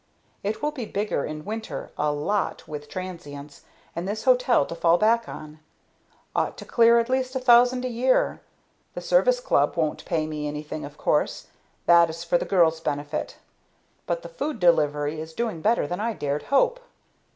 It 0.41 0.63
will 0.63 0.71
be 0.71 0.85
bigger 0.87 1.25
in 1.25 1.45
winter, 1.45 1.91
a 1.95 2.11
lot, 2.11 2.67
with 2.67 2.89
transients, 2.89 3.61
and 3.95 4.07
this 4.07 4.23
hotel 4.23 4.65
to 4.65 4.73
fall 4.73 4.97
back 4.97 5.29
on; 5.29 5.59
ought 6.35 6.57
to 6.57 6.65
clear 6.65 6.97
at 6.97 7.07
least 7.07 7.35
a 7.35 7.39
thousand 7.39 7.85
a 7.85 7.87
year. 7.87 8.41
The 8.95 9.01
service 9.01 9.39
club 9.39 9.75
don't 9.75 10.03
pay 10.03 10.25
me 10.25 10.47
anything, 10.47 10.85
of 10.85 10.97
course; 10.97 11.49
that 11.85 12.09
is 12.09 12.23
for 12.23 12.39
the 12.39 12.45
girls' 12.45 12.79
benefit; 12.81 13.37
but 14.07 14.23
the 14.23 14.29
food 14.29 14.59
delivery 14.59 15.19
is 15.21 15.33
doing 15.33 15.61
better 15.61 15.85
than 15.85 15.99
I 15.99 16.13
dared 16.13 16.41
hope." 16.49 16.79